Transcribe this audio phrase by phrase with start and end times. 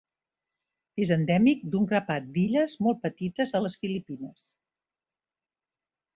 [1.03, 4.43] És endèmic d'un grapat d'illes molt petites de les Filipines.